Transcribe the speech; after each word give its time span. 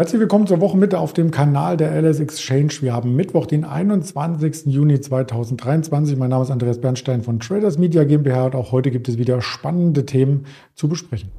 Herzlich 0.00 0.20
willkommen 0.20 0.46
zur 0.46 0.60
Wochenmitte 0.60 1.00
auf 1.00 1.12
dem 1.12 1.32
Kanal 1.32 1.76
der 1.76 1.90
LS 2.00 2.20
Exchange. 2.20 2.70
Wir 2.82 2.92
haben 2.92 3.16
Mittwoch, 3.16 3.46
den 3.46 3.64
21. 3.64 4.66
Juni 4.66 5.00
2023. 5.00 6.16
Mein 6.16 6.30
Name 6.30 6.44
ist 6.44 6.52
Andreas 6.52 6.80
Bernstein 6.80 7.24
von 7.24 7.40
Traders 7.40 7.78
Media 7.78 8.04
GmbH 8.04 8.44
und 8.44 8.54
auch 8.54 8.70
heute 8.70 8.92
gibt 8.92 9.08
es 9.08 9.18
wieder 9.18 9.42
spannende 9.42 10.06
Themen 10.06 10.46
zu 10.76 10.86
besprechen. 10.86 11.30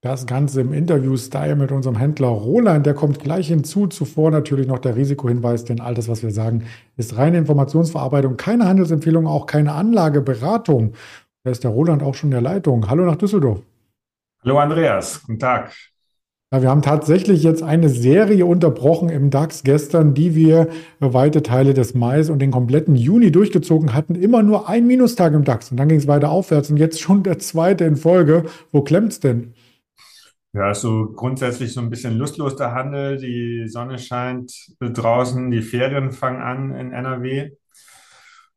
Das 0.00 0.26
Ganze 0.26 0.60
im 0.60 0.72
Interview-Style 0.72 1.56
mit 1.56 1.72
unserem 1.72 1.96
Händler 1.96 2.28
Roland, 2.28 2.86
der 2.86 2.94
kommt 2.94 3.18
gleich 3.18 3.48
hinzu. 3.48 3.88
Zuvor 3.88 4.30
natürlich 4.30 4.68
noch 4.68 4.78
der 4.78 4.94
Risikohinweis, 4.94 5.64
denn 5.64 5.80
all 5.80 5.94
das, 5.94 6.08
was 6.08 6.22
wir 6.22 6.30
sagen, 6.30 6.66
ist 6.96 7.16
reine 7.16 7.38
Informationsverarbeitung, 7.38 8.36
keine 8.36 8.68
Handelsempfehlung, 8.68 9.26
auch 9.26 9.46
keine 9.46 9.72
Anlageberatung. 9.72 10.92
Da 11.42 11.50
ist 11.50 11.64
der 11.64 11.72
Roland 11.72 12.04
auch 12.04 12.14
schon 12.14 12.28
in 12.28 12.34
der 12.34 12.42
Leitung. 12.42 12.88
Hallo 12.88 13.04
nach 13.04 13.16
Düsseldorf. 13.16 13.60
Hallo 14.44 14.58
Andreas, 14.58 15.20
guten 15.26 15.40
Tag. 15.40 15.72
Ja, 16.52 16.62
wir 16.62 16.70
haben 16.70 16.82
tatsächlich 16.82 17.42
jetzt 17.42 17.64
eine 17.64 17.88
Serie 17.88 18.46
unterbrochen 18.46 19.08
im 19.08 19.30
DAX 19.30 19.64
gestern, 19.64 20.14
die 20.14 20.36
wir 20.36 20.68
weite 21.00 21.42
Teile 21.42 21.74
des 21.74 21.94
Mai 21.94 22.22
und 22.30 22.38
den 22.38 22.52
kompletten 22.52 22.94
Juni 22.94 23.32
durchgezogen 23.32 23.94
hatten. 23.94 24.14
Immer 24.14 24.44
nur 24.44 24.68
ein 24.68 24.86
Minustag 24.86 25.32
im 25.32 25.42
DAX 25.42 25.72
und 25.72 25.76
dann 25.76 25.88
ging 25.88 25.98
es 25.98 26.06
weiter 26.06 26.30
aufwärts 26.30 26.70
und 26.70 26.76
jetzt 26.76 27.00
schon 27.00 27.24
der 27.24 27.40
zweite 27.40 27.84
in 27.84 27.96
Folge. 27.96 28.44
Wo 28.70 28.82
klemmt's 28.82 29.18
denn? 29.18 29.54
Ja, 30.58 30.74
so 30.74 31.12
grundsätzlich 31.12 31.72
so 31.72 31.80
ein 31.80 31.88
bisschen 31.90 32.18
lustlos 32.18 32.56
der 32.56 32.72
Handel. 32.74 33.16
Die 33.18 33.68
Sonne 33.68 33.98
scheint 33.98 34.52
draußen, 34.80 35.50
die 35.50 35.62
Ferien 35.62 36.10
fangen 36.12 36.42
an 36.42 36.74
in 36.74 36.92
NRW. 36.92 37.50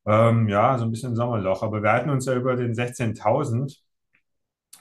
Ähm, 0.05 0.47
ja, 0.49 0.77
so 0.77 0.85
ein 0.85 0.91
bisschen 0.91 1.15
Sommerloch. 1.15 1.63
Aber 1.63 1.83
wir 1.83 1.91
halten 1.91 2.09
uns 2.09 2.25
ja 2.25 2.33
über 2.35 2.55
den 2.55 2.73
16.000. 2.73 3.81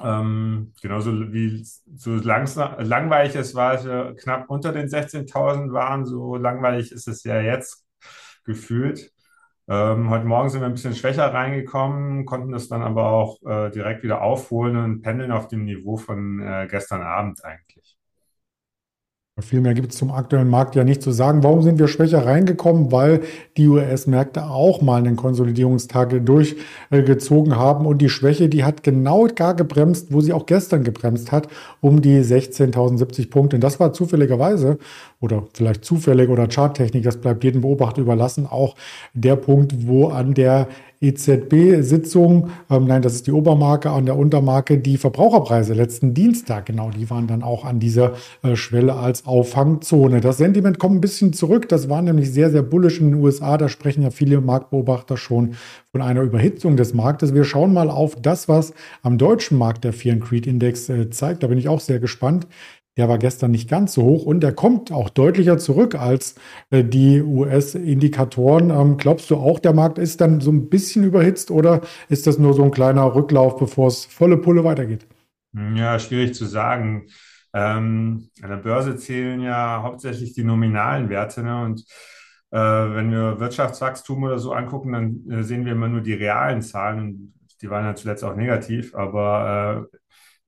Ähm, 0.01 0.75
genauso 0.83 1.13
wie 1.33 1.65
so 1.97 2.13
langweilig 2.17 3.37
es 3.37 3.55
war, 3.55 3.73
als 3.73 3.85
wir 3.87 4.17
knapp 4.17 4.51
unter 4.51 4.73
den 4.73 4.89
16.000 4.89 5.73
waren, 5.73 6.07
so 6.07 6.37
langweilig 6.37 6.93
ist 6.93 7.09
es 7.09 7.25
ja 7.25 7.41
jetzt 7.41 7.87
gefühlt. 8.45 9.13
Ähm, 9.71 10.11
heute 10.11 10.25
Morgen 10.25 10.49
sind 10.51 10.63
wir 10.63 10.67
ein 10.67 10.73
bisschen 10.73 10.97
schwächer 10.97 11.33
reingekommen, 11.33 12.27
konnten 12.27 12.51
das 12.51 12.67
dann 12.67 12.83
aber 12.83 13.11
auch 13.13 13.41
äh, 13.45 13.71
direkt 13.71 14.03
wieder 14.03 14.21
aufholen 14.21 14.77
und 14.77 15.03
pendeln 15.03 15.31
auf 15.31 15.47
dem 15.47 15.65
Niveau 15.65 15.97
von 15.97 16.41
äh, 16.41 16.67
gestern 16.69 17.03
Abend 17.03 17.45
eigentlich. 17.45 18.00
Viel 19.43 19.61
mehr 19.61 19.75
gibt 19.75 19.93
es 19.93 19.99
zum 19.99 20.11
aktuellen 20.11 20.49
Markt 20.49 20.75
ja 20.75 20.85
nicht 20.85 21.03
zu 21.03 21.11
sagen. 21.11 21.43
Warum 21.43 21.63
sind 21.63 21.79
wir 21.79 21.89
schwächer 21.89 22.27
reingekommen? 22.27 22.93
Weil 22.93 23.21
die 23.57 23.69
US-Märkte 23.69 24.45
auch 24.45 24.83
mal 24.83 24.99
einen 24.99 25.17
Konsolidierungstag 25.17 26.25
durchgezogen 26.25 27.57
haben 27.57 27.87
und 27.87 27.99
die 27.99 28.09
Schwäche, 28.09 28.49
die 28.49 28.65
hat 28.65 28.83
genau 28.83 29.27
gar 29.35 29.55
gebremst, 29.55 30.09
wo 30.11 30.21
sie 30.21 30.33
auch 30.33 30.47
gestern 30.47 30.85
gebremst 30.85 31.33
hat, 31.33 31.49
um 31.81 32.03
die 32.03 32.21
16.070 32.21 33.31
Punkte. 33.31 33.57
Und 33.57 33.65
das 33.65 33.81
war 33.81 33.93
zufälligerweise 33.93 34.79
oder 35.21 35.45
vielleicht 35.53 35.85
zufällig 35.85 36.29
oder 36.29 36.49
Charttechnik, 36.49 37.05
das 37.05 37.19
bleibt 37.19 37.45
jedem 37.45 37.61
Beobachter 37.61 38.01
überlassen, 38.01 38.47
auch 38.47 38.77
der 39.13 39.37
Punkt, 39.37 39.87
wo 39.87 40.09
an 40.09 40.35
der 40.35 40.69
EZB-Sitzung, 41.03 42.51
ähm, 42.69 42.85
nein, 42.85 43.01
das 43.01 43.15
ist 43.15 43.27
die 43.27 43.33
Obermarke, 43.33 43.91
an 43.91 44.05
der 44.05 44.19
Untermarke 44.19 44.77
die 44.77 44.99
Verbraucherpreise 44.99 45.73
letzten 45.73 46.13
Dienstag, 46.13 46.67
genau, 46.67 46.91
die 46.91 47.09
waren 47.09 47.27
dann 47.27 47.43
auch 47.43 47.65
an 47.65 47.81
dieser 47.81 48.13
äh, 48.43 48.55
Schwelle 48.55 48.95
als 48.95 49.27
Auffangzone. 49.27 50.21
Das 50.21 50.37
Sentiment 50.37 50.79
kommt 50.79 50.97
ein 50.97 51.01
bisschen 51.01 51.33
zurück, 51.33 51.71
das 51.71 51.89
war 51.89 52.03
nämlich 52.03 52.31
sehr, 52.31 52.51
sehr 52.51 52.63
bullisch 52.63 53.01
in 53.01 53.13
den 53.13 53.23
USA, 53.23 53.57
da 53.57 53.71
sprechen 53.71 54.03
ja 54.03 54.11
viele 54.11 54.43
Marktbeobachter 54.43 55.17
schon 55.17 55.55
von 55.91 56.03
einer 56.03 56.21
Überhitzung 56.21 56.77
des 56.77 56.93
Marktes. 56.93 57.35
Wir 57.35 57.45
schauen 57.45 57.73
mal 57.73 57.89
auf 57.89 58.21
das, 58.21 58.47
was 58.49 58.75
am 59.03 59.17
deutschen 59.17 59.57
Markt 59.57 59.85
der 59.85 59.95
Fear 59.95 60.17
Creed 60.17 60.47
Index 60.47 60.91
äh, 60.91 61.09
zeigt, 61.09 61.43
da 61.43 61.47
bin 61.47 61.57
ich 61.57 61.69
auch 61.69 61.81
sehr 61.81 61.99
gespannt. 61.99 62.47
Der 63.01 63.09
war 63.09 63.17
gestern 63.17 63.53
nicht 63.53 63.71
ganz 63.71 63.95
so 63.95 64.03
hoch 64.03 64.27
und 64.27 64.41
der 64.41 64.53
kommt 64.53 64.93
auch 64.93 65.09
deutlicher 65.09 65.57
zurück 65.57 65.95
als 65.95 66.35
äh, 66.69 66.85
die 66.85 67.23
US-Indikatoren. 67.23 68.69
Ähm, 68.69 68.99
glaubst 68.99 69.31
du 69.31 69.37
auch, 69.37 69.59
der 69.59 69.73
Markt 69.73 69.97
ist 69.97 70.21
dann 70.21 70.43
so 70.43 70.53
ein 70.53 70.69
bisschen 70.69 71.05
überhitzt 71.05 71.51
oder 71.51 71.81
ist 72.11 72.27
das 72.27 72.39
nur 72.39 72.53
so 72.53 72.63
ein 72.63 72.71
kleiner 72.71 73.15
Rücklauf, 73.15 73.57
bevor 73.57 73.89
es 73.89 74.05
volle 74.05 74.37
Pulle 74.37 74.65
weitergeht? 74.65 75.07
Ja, 75.55 75.99
schwierig 75.99 76.35
zu 76.35 76.45
sagen. 76.45 77.07
Ähm, 77.55 78.29
an 78.43 78.51
der 78.51 78.59
Börse 78.59 78.95
zählen 78.97 79.41
ja 79.41 79.81
hauptsächlich 79.83 80.35
die 80.35 80.45
nominalen 80.45 81.09
Werte. 81.09 81.43
Ne? 81.43 81.65
Und 81.65 81.81
äh, 82.51 82.59
wenn 82.59 83.11
wir 83.11 83.41
Wirtschaftswachstum 83.41 84.25
oder 84.25 84.39
so 84.39 84.53
angucken, 84.53 84.93
dann 84.93 85.25
äh, 85.31 85.43
sehen 85.43 85.65
wir 85.65 85.73
immer 85.73 85.89
nur 85.89 86.03
die 86.03 86.13
realen 86.13 86.61
Zahlen. 86.61 86.99
Und 86.99 87.33
die 87.63 87.71
waren 87.71 87.87
ja 87.87 87.95
zuletzt 87.95 88.25
auch 88.25 88.37
negativ. 88.37 88.95
Aber 88.95 89.89
äh, 89.91 89.97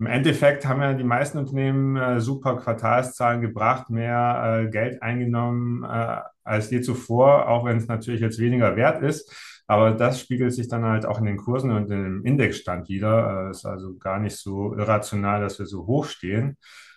im 0.03 0.07
Endeffekt 0.07 0.67
haben 0.67 0.83
ja 0.83 0.95
die 0.95 1.05
meisten 1.05 1.39
Unternehmen 1.39 1.97
äh, 1.97 2.21
super 2.21 2.57
Quartalszahlen 2.57 3.41
gebracht, 3.41 3.89
mehr 3.89 4.65
äh, 4.65 4.69
Geld 4.69 5.01
eingenommen 5.01 5.85
äh, 5.85 6.17
als 6.43 6.73
je 6.73 6.81
zuvor, 6.81 7.47
auch 7.47 7.65
wenn 7.65 7.77
es 7.77 7.87
natürlich 7.87 8.21
jetzt 8.21 8.41
weniger 8.41 8.75
wert 8.75 9.01
ist. 9.01 9.33
Aber 9.69 9.93
das 9.93 10.19
spiegelt 10.19 10.53
sich 10.55 10.67
dann 10.67 10.85
halt 10.85 11.07
auch 11.07 11.21
in 11.21 11.27
den 11.27 11.37
Kursen 11.37 11.71
und 11.71 11.89
im 11.93 12.25
Indexstand 12.25 12.89
wieder. 12.89 13.47
Äh, 13.47 13.51
ist 13.53 13.65
also 13.65 13.97
gar 13.97 14.19
nicht 14.19 14.35
so 14.35 14.75
irrational, 14.75 15.41
dass 15.41 15.61
wir 15.61 15.67
so 15.67 15.87
hoch 15.87 16.07
stehen. 16.07 16.57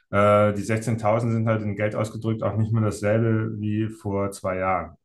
Äh, 0.09 0.53
die 0.53 0.63
16.000 0.63 1.31
sind 1.31 1.47
halt 1.47 1.61
in 1.61 1.75
Geld 1.75 1.95
ausgedrückt 1.95 2.41
auch 2.41 2.57
nicht 2.57 2.73
mehr 2.73 2.81
dasselbe 2.81 3.51
wie 3.59 3.87
vor 3.87 4.31
zwei 4.31 4.57
Jahren. 4.57 4.97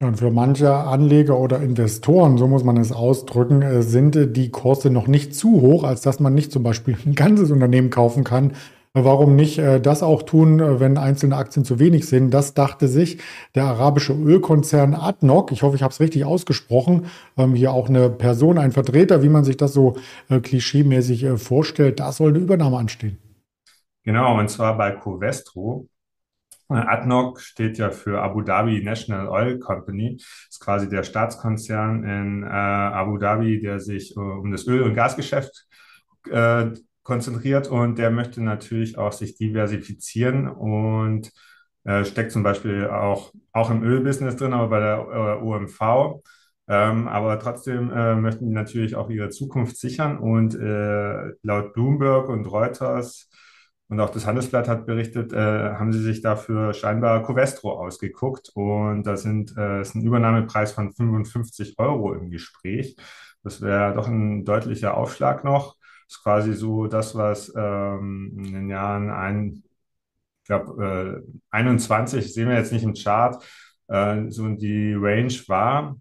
Und 0.00 0.16
für 0.16 0.30
manche 0.30 0.72
Anleger 0.72 1.36
oder 1.40 1.60
Investoren, 1.60 2.38
so 2.38 2.46
muss 2.46 2.62
man 2.62 2.76
es 2.76 2.92
ausdrücken, 2.92 3.62
äh, 3.62 3.82
sind 3.82 4.14
äh, 4.14 4.30
die 4.30 4.50
Kurse 4.50 4.90
noch 4.90 5.08
nicht 5.08 5.34
zu 5.34 5.60
hoch, 5.60 5.82
als 5.82 6.02
dass 6.02 6.20
man 6.20 6.34
nicht 6.34 6.52
zum 6.52 6.62
Beispiel 6.62 6.96
ein 7.04 7.16
ganzes 7.16 7.50
Unternehmen 7.50 7.90
kaufen 7.90 8.22
kann. 8.22 8.52
Warum 8.94 9.34
nicht 9.34 9.58
äh, 9.58 9.80
das 9.80 10.04
auch 10.04 10.22
tun, 10.22 10.60
wenn 10.80 10.98
einzelne 10.98 11.36
Aktien 11.36 11.64
zu 11.64 11.80
wenig 11.80 12.06
sind? 12.06 12.30
Das 12.32 12.54
dachte 12.54 12.86
sich 12.86 13.18
der 13.56 13.64
arabische 13.64 14.12
Ölkonzern 14.12 14.94
ADNOC. 14.94 15.50
Ich 15.50 15.62
hoffe, 15.64 15.74
ich 15.74 15.82
habe 15.82 15.92
es 15.92 15.98
richtig 15.98 16.24
ausgesprochen. 16.24 17.06
Ähm, 17.36 17.54
hier 17.54 17.72
auch 17.72 17.88
eine 17.88 18.08
Person, 18.08 18.56
ein 18.56 18.70
Vertreter, 18.70 19.24
wie 19.24 19.28
man 19.28 19.42
sich 19.42 19.56
das 19.56 19.72
so 19.72 19.96
klischeemäßig 20.28 21.26
vorstellt. 21.36 21.98
Da 21.98 22.12
soll 22.12 22.30
eine 22.30 22.38
Übernahme 22.38 22.78
anstehen. 22.78 23.18
Genau, 24.04 24.38
und 24.38 24.48
zwar 24.48 24.76
bei 24.76 24.92
Covestro. 24.92 25.88
ADNOC 26.68 27.40
steht 27.40 27.78
ja 27.78 27.90
für 27.90 28.20
Abu 28.20 28.42
Dhabi 28.42 28.82
National 28.82 29.28
Oil 29.28 29.58
Company. 29.58 30.16
Ist 30.48 30.60
quasi 30.60 30.88
der 30.88 31.02
Staatskonzern 31.02 32.04
in 32.04 32.42
äh, 32.42 32.46
Abu 32.46 33.16
Dhabi, 33.18 33.60
der 33.60 33.80
sich 33.80 34.16
äh, 34.16 34.20
um 34.20 34.52
das 34.52 34.66
Öl- 34.66 34.82
und 34.82 34.94
Gasgeschäft 34.94 35.66
äh, 36.30 36.70
konzentriert 37.02 37.68
und 37.68 37.98
der 37.98 38.10
möchte 38.10 38.42
natürlich 38.42 38.98
auch 38.98 39.12
sich 39.12 39.34
diversifizieren 39.36 40.46
und 40.48 41.32
äh, 41.84 42.04
steckt 42.04 42.32
zum 42.32 42.42
Beispiel 42.42 42.86
auch, 42.88 43.32
auch 43.52 43.70
im 43.70 43.82
Ölbusiness 43.82 44.36
drin, 44.36 44.52
aber 44.52 44.68
bei 44.68 44.80
der 44.80 44.96
äh, 44.98 45.42
OMV. 45.42 46.22
Ähm, 46.68 47.08
aber 47.08 47.38
trotzdem 47.38 47.90
äh, 47.90 48.14
möchten 48.14 48.46
die 48.46 48.52
natürlich 48.52 48.94
auch 48.94 49.08
ihre 49.08 49.30
Zukunft 49.30 49.78
sichern 49.78 50.18
und 50.18 50.54
äh, 50.54 51.32
laut 51.42 51.72
Bloomberg 51.72 52.28
und 52.28 52.44
Reuters 52.44 53.30
und 53.88 54.00
auch 54.00 54.10
das 54.10 54.26
Handelsblatt 54.26 54.68
hat 54.68 54.86
berichtet, 54.86 55.32
äh, 55.32 55.36
haben 55.74 55.92
sie 55.92 56.02
sich 56.02 56.20
dafür 56.20 56.74
scheinbar 56.74 57.22
Covestro 57.22 57.72
ausgeguckt 57.72 58.50
und 58.54 59.04
da 59.04 59.16
sind, 59.16 59.56
äh, 59.56 59.80
ist 59.80 59.94
ein 59.94 60.02
Übernahmepreis 60.02 60.72
von 60.72 60.92
55 60.92 61.78
Euro 61.78 62.12
im 62.12 62.30
Gespräch. 62.30 62.96
Das 63.42 63.62
wäre 63.62 63.94
doch 63.94 64.06
ein 64.08 64.44
deutlicher 64.44 64.96
Aufschlag 64.96 65.42
noch. 65.44 65.76
Das 66.06 66.16
ist 66.18 66.22
quasi 66.22 66.52
so 66.54 66.86
das, 66.86 67.14
was 67.14 67.52
ähm, 67.56 68.34
in 68.38 68.52
den 68.52 68.68
Jahren 68.68 69.10
ein, 69.10 69.62
ich 70.42 70.46
glaube, 70.46 71.24
äh, 71.24 71.32
21, 71.50 72.32
sehen 72.32 72.48
wir 72.48 72.56
jetzt 72.56 72.72
nicht 72.72 72.84
im 72.84 72.94
Chart, 72.94 73.42
äh, 73.88 74.30
so 74.30 74.48
die 74.50 74.94
Range 74.94 75.32
war. 75.48 75.96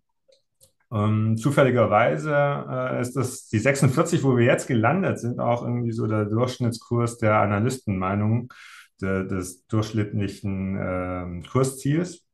Ähm, 0.92 1.36
zufälligerweise 1.38 2.34
äh, 2.34 3.02
ist 3.02 3.16
das 3.16 3.48
die 3.50 3.60
46, 3.60 4.24
wo 4.24 4.38
wir 4.38 4.46
jetzt 4.46 4.68
gelandet 4.68 5.20
sind, 5.20 5.40
auch 5.40 5.64
irgendwie 5.64 5.92
so 5.92 6.08
der 6.08 6.26
Durchschnittskurs 6.26 7.18
der 7.18 7.42
Analystenmeinung 7.42 8.54
de, 9.02 9.28
des 9.28 9.68
durchschnittlichen 9.68 10.78
äh, 10.78 11.48
Kursziels. 11.50 12.26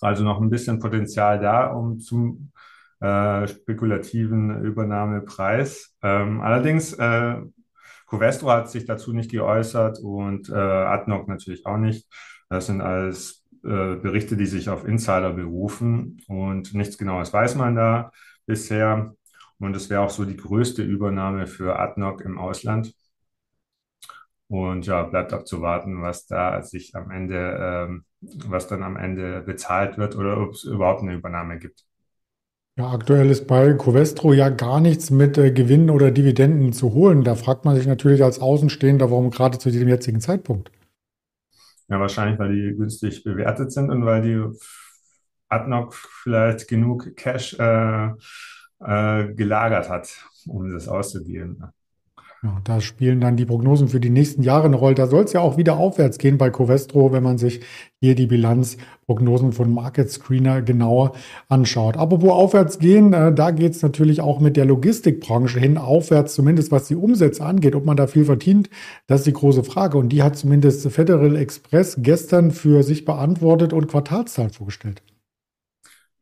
Also 0.00 0.24
noch 0.24 0.40
ein 0.40 0.50
bisschen 0.50 0.78
Potenzial 0.78 1.40
da, 1.40 1.72
um 1.72 1.98
zum 1.98 2.52
äh, 3.00 3.46
spekulativen 3.48 4.64
Übernahmepreis. 4.64 5.96
Ähm, 6.02 6.40
allerdings, 6.40 6.94
äh, 6.94 7.36
Covestro 8.06 8.50
hat 8.50 8.70
sich 8.70 8.86
dazu 8.86 9.12
nicht 9.12 9.30
geäußert 9.30 9.98
und 10.00 10.48
äh, 10.48 10.54
Adnoc 10.54 11.28
natürlich 11.28 11.66
auch 11.66 11.76
nicht. 11.76 12.08
Das 12.48 12.66
sind 12.66 12.80
alles 12.80 13.44
äh, 13.64 13.96
Berichte, 13.96 14.36
die 14.36 14.46
sich 14.46 14.68
auf 14.68 14.86
Insider 14.86 15.32
berufen 15.32 16.20
und 16.28 16.74
nichts 16.74 16.98
Genaues 16.98 17.32
weiß 17.32 17.54
man 17.56 17.74
da 17.76 18.12
bisher. 18.46 19.14
Und 19.58 19.74
es 19.76 19.90
wäre 19.90 20.02
auch 20.02 20.10
so 20.10 20.24
die 20.24 20.36
größte 20.36 20.82
Übernahme 20.82 21.46
für 21.46 21.78
Adnoc 21.78 22.20
im 22.22 22.38
Ausland. 22.38 22.94
Und 24.48 24.86
ja, 24.86 25.02
bleibt 25.02 25.32
abzuwarten, 25.32 26.02
was 26.02 26.26
da 26.26 26.62
sich 26.62 26.94
am 26.94 27.10
Ende, 27.10 27.58
ähm, 27.60 28.04
was 28.20 28.66
dann 28.66 28.82
am 28.82 28.96
Ende 28.96 29.42
bezahlt 29.42 29.98
wird 29.98 30.16
oder 30.16 30.40
ob 30.40 30.52
es 30.52 30.64
überhaupt 30.64 31.02
eine 31.02 31.14
Übernahme 31.14 31.58
gibt. 31.58 31.84
Ja, 32.78 32.92
aktuell 32.92 33.28
ist 33.30 33.46
bei 33.46 33.74
Covestro 33.74 34.32
ja 34.32 34.48
gar 34.50 34.80
nichts 34.80 35.10
mit 35.10 35.36
äh, 35.36 35.50
Gewinnen 35.52 35.90
oder 35.90 36.10
Dividenden 36.10 36.72
zu 36.72 36.94
holen. 36.94 37.22
Da 37.24 37.34
fragt 37.34 37.64
man 37.66 37.76
sich 37.76 37.86
natürlich 37.86 38.22
als 38.22 38.38
Außenstehender, 38.40 39.10
warum 39.10 39.30
gerade 39.30 39.58
zu 39.58 39.70
diesem 39.70 39.88
jetzigen 39.88 40.20
Zeitpunkt. 40.20 40.70
Ja, 41.88 41.98
wahrscheinlich, 42.00 42.38
weil 42.38 42.52
die 42.54 42.76
günstig 42.76 43.24
bewertet 43.24 43.72
sind 43.72 43.90
und 43.90 44.04
weil 44.04 44.22
die 44.22 44.58
ADNOC 45.48 45.94
vielleicht 45.94 46.68
genug 46.68 47.16
Cash 47.16 47.54
äh, 47.58 48.08
äh, 48.80 49.34
gelagert 49.34 49.88
hat, 49.88 50.10
um 50.46 50.70
das 50.72 50.88
auszugeben. 50.88 51.62
Ja, 52.44 52.60
da 52.62 52.80
spielen 52.80 53.20
dann 53.20 53.36
die 53.36 53.46
Prognosen 53.46 53.88
für 53.88 53.98
die 53.98 54.10
nächsten 54.10 54.44
Jahre 54.44 54.66
eine 54.66 54.76
Rolle. 54.76 54.94
Da 54.94 55.08
soll 55.08 55.24
es 55.24 55.32
ja 55.32 55.40
auch 55.40 55.56
wieder 55.56 55.76
aufwärts 55.76 56.18
gehen 56.18 56.38
bei 56.38 56.50
Covestro, 56.50 57.10
wenn 57.10 57.24
man 57.24 57.36
sich 57.36 57.62
hier 58.00 58.14
die 58.14 58.26
Bilanzprognosen 58.26 59.50
von 59.50 59.74
Market 59.74 60.08
Screener 60.08 60.62
genauer 60.62 61.14
anschaut. 61.48 61.96
Apropos 61.96 62.30
aufwärts 62.30 62.78
gehen, 62.78 63.12
äh, 63.12 63.34
da 63.34 63.50
geht 63.50 63.72
es 63.72 63.82
natürlich 63.82 64.20
auch 64.20 64.38
mit 64.38 64.56
der 64.56 64.66
Logistikbranche 64.66 65.58
hin 65.58 65.78
aufwärts, 65.78 66.34
zumindest 66.34 66.70
was 66.70 66.86
die 66.86 66.94
Umsätze 66.94 67.44
angeht. 67.44 67.74
Ob 67.74 67.84
man 67.84 67.96
da 67.96 68.06
viel 68.06 68.24
verdient, 68.24 68.70
das 69.08 69.22
ist 69.22 69.26
die 69.26 69.32
große 69.32 69.64
Frage. 69.64 69.98
Und 69.98 70.10
die 70.10 70.22
hat 70.22 70.36
zumindest 70.36 70.88
Federal 70.92 71.34
Express 71.34 71.96
gestern 71.98 72.52
für 72.52 72.84
sich 72.84 73.04
beantwortet 73.04 73.72
und 73.72 73.88
Quartalszahlen 73.88 74.52
vorgestellt. 74.52 75.02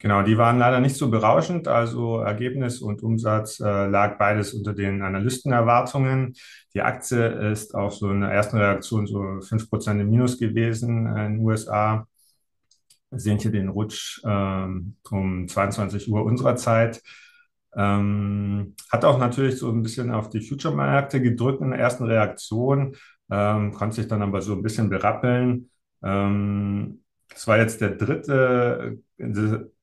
Genau, 0.06 0.22
die 0.22 0.38
waren 0.38 0.56
leider 0.60 0.78
nicht 0.78 0.94
so 0.94 1.10
berauschend. 1.10 1.66
Also 1.66 2.20
Ergebnis 2.20 2.80
und 2.80 3.02
Umsatz 3.02 3.58
äh, 3.58 3.88
lag 3.88 4.18
beides 4.18 4.54
unter 4.54 4.72
den 4.72 5.02
Analystenerwartungen. 5.02 6.34
Die 6.74 6.80
Aktie 6.80 7.26
ist 7.50 7.74
auf 7.74 7.94
so 7.96 8.06
einer 8.10 8.30
ersten 8.30 8.56
Reaktion 8.56 9.08
so 9.08 9.40
5% 9.40 10.00
im 10.00 10.08
Minus 10.08 10.38
gewesen 10.38 11.08
in 11.08 11.14
den 11.16 11.38
USA. 11.40 12.06
Wir 13.10 13.18
sehen 13.18 13.38
hier 13.38 13.50
den 13.50 13.68
Rutsch 13.68 14.20
ähm, 14.24 14.94
um 15.10 15.48
22 15.48 16.08
Uhr 16.08 16.24
unserer 16.24 16.54
Zeit. 16.54 17.02
Ähm, 17.74 18.76
hat 18.92 19.04
auch 19.04 19.18
natürlich 19.18 19.58
so 19.58 19.72
ein 19.72 19.82
bisschen 19.82 20.12
auf 20.12 20.28
die 20.30 20.40
Future-Märkte 20.40 21.20
gedrückt 21.20 21.62
in 21.62 21.70
der 21.70 21.80
ersten 21.80 22.04
Reaktion, 22.04 22.94
ähm, 23.28 23.72
konnte 23.72 23.96
sich 23.96 24.06
dann 24.06 24.22
aber 24.22 24.40
so 24.40 24.52
ein 24.52 24.62
bisschen 24.62 24.88
berappeln. 24.88 25.68
Ähm, 26.04 27.02
das 27.28 27.48
war 27.48 27.58
jetzt 27.58 27.80
der 27.80 27.90
dritte, 27.90 28.98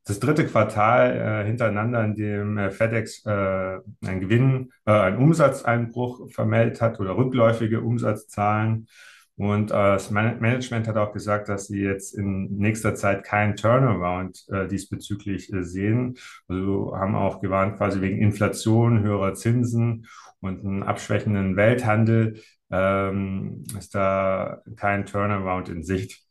das 0.06 0.20
dritte 0.20 0.46
Quartal 0.46 1.44
äh, 1.44 1.46
hintereinander, 1.46 2.04
in 2.04 2.16
dem 2.16 2.58
äh, 2.58 2.72
FedEx 2.72 3.26
äh, 3.26 3.30
einen 3.30 4.20
Gewinn, 4.20 4.72
äh, 4.86 4.92
einen 4.92 5.18
Umsatzeinbruch 5.18 6.30
vermeldet 6.32 6.82
hat 6.82 7.00
oder 7.00 7.16
rückläufige 7.16 7.82
Umsatzzahlen. 7.82 8.88
Und 9.36 9.72
äh, 9.72 9.74
das 9.74 10.12
Man 10.12 10.40
Management 10.40 10.88
hat 10.88 10.98
auch 10.98 11.14
gesagt, 11.14 11.50
dass 11.50 11.68
sie 11.68 11.82
jetzt 11.82 12.14
in 12.14 12.58
nächster 12.58 12.94
Zeit 12.96 13.24
keinen 13.24 13.56
Turnaround 13.56 14.46
äh, 14.52 14.68
diesbezüglich 14.68 15.52
äh, 15.52 15.64
sehen. 15.64 16.18
Also 16.48 16.96
haben 16.96 17.16
auch 17.16 17.42
gewarnt, 17.42 17.78
quasi 17.78 18.02
wegen 18.02 18.20
Inflation, 18.20 19.02
höherer 19.02 19.34
Zinsen 19.34 20.06
und 20.40 20.60
einem 20.60 20.84
abschwächenden 20.84 21.56
Welthandel 21.56 22.42
ähm, 22.70 23.64
ist 23.78 23.96
da 23.96 24.62
kein 24.76 25.06
Turnaround 25.06 25.70
in 25.70 25.84
Sicht. 25.84 26.22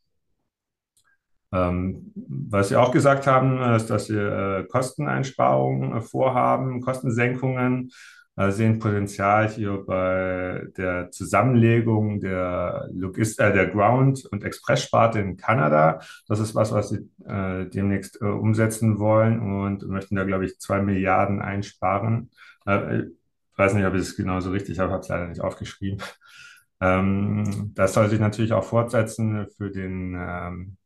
Ähm, 1.53 2.13
was 2.15 2.69
Sie 2.71 2.77
auch 2.77 2.93
gesagt 2.93 3.27
haben, 3.27 3.61
ist, 3.75 3.91
dass 3.91 4.07
Sie 4.07 4.17
äh, 4.17 4.65
Kosteneinsparungen 4.65 5.97
äh, 5.97 6.01
vorhaben, 6.01 6.81
Kostensenkungen, 6.81 7.91
äh, 8.37 8.51
sehen 8.51 8.79
Potenzial 8.79 9.49
hier 9.49 9.85
bei 9.87 10.67
der 10.77 11.11
Zusammenlegung 11.11 12.21
der, 12.21 12.89
Logist 12.95 13.39
äh, 13.41 13.53
der 13.53 13.67
Ground- 13.67 14.25
und 14.31 14.45
Express-Sparte 14.45 15.19
in 15.19 15.37
Kanada. 15.37 16.01
Das 16.27 16.41
ist 16.41 16.55
was, 16.55 16.73
was 16.73 16.89
Sie 16.89 17.11
äh, 17.27 17.67
demnächst 17.67 18.21
äh, 18.23 18.25
umsetzen 18.25 18.99
wollen 18.99 19.41
und 19.41 19.87
möchten 19.87 20.17
da, 20.17 20.25
glaube 20.25 20.47
ich, 20.47 20.59
zwei 20.59 20.81
Milliarden 20.81 21.43
einsparen. 21.43 22.31
Äh, 22.67 23.01
ich 23.01 23.59
weiß 23.59 23.75
nicht, 23.75 23.85
ob 23.85 23.95
ich 23.95 24.01
es 24.01 24.17
genauso 24.17 24.51
richtig 24.51 24.79
habe, 24.79 24.93
habe 24.93 25.03
es 25.03 25.09
leider 25.09 25.29
nicht 25.29 25.43
aufgeschrieben. 25.43 26.03
Ähm, 26.81 27.73
das 27.75 27.93
soll 27.93 28.09
sich 28.09 28.19
natürlich 28.19 28.55
auch 28.55 28.65
fortsetzen 28.65 29.47
für 29.57 29.71
den 29.71 30.17
ähm, 30.19 30.77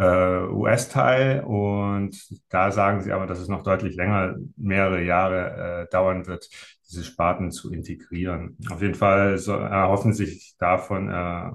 äh, 0.00 0.48
US-Teil 0.48 1.44
und 1.44 2.16
da 2.48 2.70
sagen 2.72 3.02
sie 3.02 3.12
aber, 3.12 3.26
dass 3.26 3.38
es 3.38 3.48
noch 3.48 3.62
deutlich 3.62 3.96
länger, 3.96 4.36
mehrere 4.56 5.02
Jahre 5.04 5.82
äh, 5.84 5.90
dauern 5.90 6.26
wird, 6.26 6.48
diese 6.88 7.04
Sparten 7.04 7.50
zu 7.52 7.70
integrieren. 7.72 8.56
Auf 8.70 8.80
jeden 8.80 8.94
Fall 8.94 9.38
so, 9.38 9.52
erhoffen 9.52 10.14
sich 10.14 10.56
davon 10.58 11.10
äh, 11.10 11.50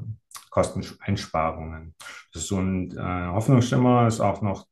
Kosteneinsparungen. 0.51 1.95
Das 2.31 2.43
ist 2.43 2.49
so 2.49 2.59
ein 2.59 2.95
äh, 2.95 3.27
Hoffnungsschimmer, 3.33 4.07
ist 4.07 4.21
auch 4.21 4.41
noch 4.41 4.67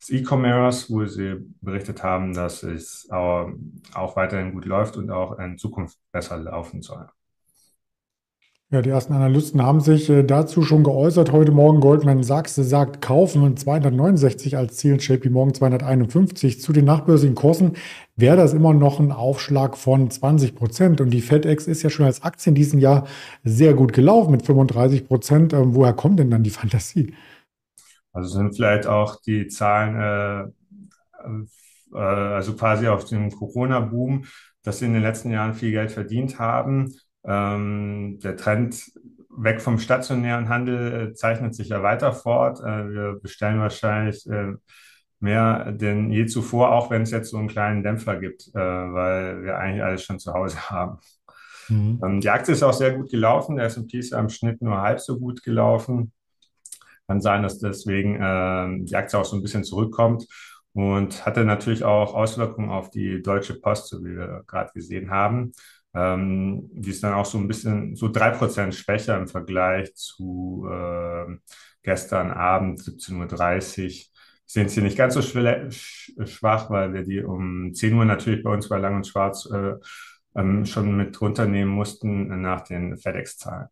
das 0.00 0.08
E-Commerce, 0.08 0.88
wo 0.88 1.04
sie 1.04 1.36
berichtet 1.60 2.02
haben, 2.02 2.32
dass 2.32 2.62
es 2.62 3.06
auch, 3.10 3.50
auch 3.92 4.16
weiterhin 4.16 4.54
gut 4.54 4.64
läuft 4.64 4.96
und 4.96 5.10
auch 5.10 5.38
in 5.38 5.58
Zukunft 5.58 5.98
besser 6.10 6.38
laufen 6.38 6.80
soll. 6.80 7.06
Ja, 8.72 8.82
die 8.82 8.90
ersten 8.90 9.14
Analysten 9.14 9.60
haben 9.64 9.80
sich 9.80 10.08
äh, 10.08 10.22
dazu 10.22 10.62
schon 10.62 10.84
geäußert. 10.84 11.32
Heute 11.32 11.50
Morgen 11.50 11.80
Goldman 11.80 12.22
Sachs 12.22 12.54
sagt, 12.54 13.02
kaufen 13.02 13.56
269 13.56 14.56
als 14.56 14.76
Ziel, 14.76 14.96
JP 15.00 15.30
Morgan 15.30 15.54
251. 15.54 16.60
Zu 16.60 16.72
den 16.72 16.84
nachbörsigen 16.84 17.34
Kursen 17.34 17.72
wäre 18.14 18.36
das 18.36 18.54
immer 18.54 18.72
noch 18.72 19.00
ein 19.00 19.10
Aufschlag 19.10 19.76
von 19.76 20.08
20 20.08 20.54
Prozent. 20.54 21.00
Und 21.00 21.10
die 21.10 21.20
FedEx 21.20 21.66
ist 21.66 21.82
ja 21.82 21.90
schon 21.90 22.06
als 22.06 22.22
Aktie 22.22 22.50
in 22.50 22.54
diesem 22.54 22.78
Jahr 22.78 23.08
sehr 23.42 23.74
gut 23.74 23.92
gelaufen 23.92 24.30
mit 24.30 24.46
35 24.46 25.08
Prozent. 25.08 25.52
Ähm, 25.52 25.74
woher 25.74 25.92
kommt 25.92 26.20
denn 26.20 26.30
dann 26.30 26.44
die 26.44 26.50
Fantasie? 26.50 27.12
Also 28.12 28.38
sind 28.38 28.54
vielleicht 28.54 28.86
auch 28.86 29.20
die 29.20 29.48
Zahlen, 29.48 30.54
äh, 31.24 31.28
äh, 31.92 31.98
also 31.98 32.54
quasi 32.54 32.86
auf 32.86 33.04
dem 33.06 33.32
Corona-Boom, 33.32 34.26
dass 34.62 34.78
sie 34.78 34.84
in 34.84 34.92
den 34.92 35.02
letzten 35.02 35.32
Jahren 35.32 35.54
viel 35.54 35.72
Geld 35.72 35.90
verdient 35.90 36.38
haben 36.38 36.94
der 37.30 38.36
Trend 38.36 38.92
weg 39.30 39.60
vom 39.60 39.78
stationären 39.78 40.48
Handel 40.48 41.10
äh, 41.10 41.14
zeichnet 41.14 41.54
sich 41.54 41.68
ja 41.68 41.82
weiter 41.82 42.12
fort. 42.12 42.60
Äh, 42.60 42.90
wir 42.90 43.20
bestellen 43.22 43.60
wahrscheinlich 43.60 44.26
äh, 44.28 44.54
mehr 45.20 45.72
denn 45.72 46.10
je 46.10 46.26
zuvor, 46.26 46.72
auch 46.72 46.90
wenn 46.90 47.02
es 47.02 47.10
jetzt 47.10 47.30
so 47.30 47.36
einen 47.36 47.48
kleinen 47.48 47.82
Dämpfer 47.82 48.16
gibt, 48.16 48.50
weil 48.54 49.42
wir 49.42 49.58
eigentlich 49.58 49.82
alles 49.82 50.02
schon 50.02 50.18
zu 50.18 50.32
Hause 50.32 50.56
haben. 50.70 50.98
Mhm. 51.68 52.00
Ähm, 52.02 52.20
die 52.20 52.30
Aktie 52.30 52.54
ist 52.54 52.62
auch 52.62 52.72
sehr 52.72 52.96
gut 52.96 53.10
gelaufen. 53.10 53.56
Der 53.56 53.66
S&P 53.66 53.98
ist 53.98 54.12
ja 54.12 54.18
im 54.18 54.30
Schnitt 54.30 54.62
nur 54.62 54.80
halb 54.80 54.98
so 54.98 55.18
gut 55.18 55.42
gelaufen. 55.42 56.12
Kann 57.06 57.20
sein, 57.20 57.42
dass 57.42 57.58
deswegen 57.58 58.14
die 58.86 58.94
Aktie 58.94 59.18
auch 59.18 59.24
so 59.24 59.36
ein 59.36 59.42
bisschen 59.42 59.64
zurückkommt 59.64 60.26
und 60.72 61.26
hatte 61.26 61.44
natürlich 61.44 61.82
auch 61.82 62.14
Auswirkungen 62.14 62.70
auf 62.70 62.90
die 62.90 63.20
Deutsche 63.20 63.54
Post, 63.54 63.88
so 63.88 64.04
wie 64.04 64.16
wir 64.16 64.44
gerade 64.46 64.70
gesehen 64.72 65.10
haben. 65.10 65.52
Ähm, 65.94 66.70
die 66.72 66.90
ist 66.90 67.02
dann 67.02 67.14
auch 67.14 67.26
so 67.26 67.38
ein 67.38 67.48
bisschen 67.48 67.96
so 67.96 68.08
drei 68.08 68.30
Prozent 68.30 68.74
schwächer 68.74 69.16
im 69.18 69.26
Vergleich 69.26 69.94
zu 69.94 70.66
äh, 70.70 71.36
gestern 71.82 72.30
Abend 72.30 72.80
17.30 72.80 73.84
Uhr. 73.84 74.06
Sehen 74.46 74.68
sie 74.68 74.82
nicht 74.82 74.96
ganz 74.98 75.14
so 75.14 75.22
schwach, 75.22 76.70
weil 76.70 76.92
wir 76.92 77.04
die 77.04 77.22
um 77.22 77.72
10 77.72 77.94
Uhr 77.94 78.04
natürlich 78.04 78.42
bei 78.42 78.52
uns 78.52 78.68
bei 78.68 78.78
Lang 78.78 78.96
und 78.96 79.06
Schwarz 79.06 79.48
äh, 79.52 79.74
ähm, 80.34 80.66
schon 80.66 80.96
mit 80.96 81.20
runternehmen 81.20 81.72
mussten 81.72 82.40
nach 82.40 82.62
den 82.62 82.96
FedEx-Zahlen. 82.96 83.68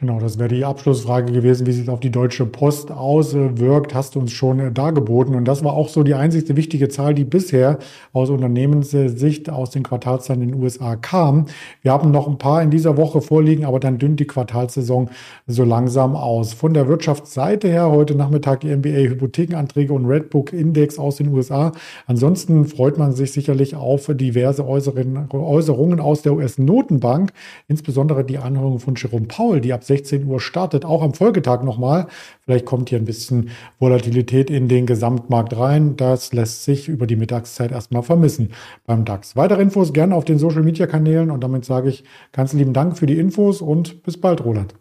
Genau, 0.00 0.20
das 0.20 0.38
wäre 0.38 0.46
die 0.48 0.64
Abschlussfrage 0.64 1.32
gewesen, 1.32 1.66
wie 1.66 1.76
das 1.76 1.88
auf 1.88 1.98
die 1.98 2.12
Deutsche 2.12 2.46
Post 2.46 2.92
auswirkt, 2.92 3.96
hast 3.96 4.14
du 4.14 4.20
uns 4.20 4.30
schon 4.30 4.60
äh, 4.60 4.70
dargeboten. 4.70 5.34
Und 5.34 5.44
das 5.44 5.64
war 5.64 5.72
auch 5.72 5.88
so 5.88 6.04
die 6.04 6.14
einzigste 6.14 6.54
wichtige 6.54 6.88
Zahl, 6.88 7.14
die 7.14 7.24
bisher 7.24 7.80
aus 8.12 8.30
Unternehmenssicht 8.30 9.50
aus 9.50 9.70
den 9.70 9.82
Quartalszahlen 9.82 10.42
in 10.42 10.52
den 10.52 10.62
USA 10.62 10.94
kam. 10.94 11.46
Wir 11.82 11.90
haben 11.90 12.12
noch 12.12 12.28
ein 12.28 12.38
paar 12.38 12.62
in 12.62 12.70
dieser 12.70 12.96
Woche 12.96 13.20
vorliegen, 13.20 13.64
aber 13.64 13.80
dann 13.80 13.98
dünnt 13.98 14.20
die 14.20 14.28
Quartalssaison 14.28 15.10
so 15.48 15.64
langsam 15.64 16.14
aus. 16.14 16.52
Von 16.52 16.74
der 16.74 16.86
Wirtschaftsseite 16.86 17.66
her 17.66 17.90
heute 17.90 18.14
Nachmittag 18.14 18.60
die 18.60 18.68
MBA 18.68 19.10
Hypothekenanträge 19.10 19.92
und 19.92 20.06
Redbook 20.06 20.52
Index 20.52 21.00
aus 21.00 21.16
den 21.16 21.34
USA. 21.34 21.72
Ansonsten 22.06 22.66
freut 22.66 22.98
man 22.98 23.14
sich 23.14 23.32
sicherlich 23.32 23.74
auf 23.74 24.08
diverse 24.14 24.64
Äußerungen 24.64 25.98
aus 25.98 26.22
der 26.22 26.34
US-Notenbank, 26.34 27.32
insbesondere 27.66 28.22
die 28.22 28.38
Anhörung 28.38 28.78
von 28.78 28.94
Jerome 28.94 29.26
Powell, 29.26 29.60
die 29.60 29.72
ab 29.72 29.87
16 29.88 30.24
Uhr 30.26 30.40
startet, 30.40 30.84
auch 30.84 31.02
am 31.02 31.14
Folgetag 31.14 31.62
nochmal. 31.64 32.06
Vielleicht 32.44 32.64
kommt 32.64 32.88
hier 32.90 32.98
ein 32.98 33.04
bisschen 33.04 33.50
Volatilität 33.80 34.50
in 34.50 34.68
den 34.68 34.86
Gesamtmarkt 34.86 35.56
rein. 35.56 35.96
Das 35.96 36.32
lässt 36.32 36.64
sich 36.64 36.88
über 36.88 37.06
die 37.06 37.16
Mittagszeit 37.16 37.72
erstmal 37.72 38.02
vermissen 38.02 38.52
beim 38.86 39.04
DAX. 39.04 39.34
Weitere 39.36 39.62
Infos 39.62 39.92
gerne 39.92 40.14
auf 40.14 40.24
den 40.24 40.38
Social 40.38 40.62
Media 40.62 40.86
Kanälen 40.86 41.30
und 41.30 41.42
damit 41.42 41.64
sage 41.64 41.88
ich 41.88 42.04
ganz 42.32 42.52
lieben 42.52 42.72
Dank 42.72 42.96
für 42.96 43.06
die 43.06 43.18
Infos 43.18 43.60
und 43.60 44.02
bis 44.04 44.20
bald, 44.20 44.44
Roland. 44.44 44.74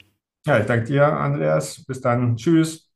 Ja, 0.45 0.59
ich 0.59 0.65
danke 0.65 0.85
dir, 0.85 1.05
Andreas. 1.05 1.83
Bis 1.85 1.99
dann. 1.99 2.37
Tschüss. 2.37 2.86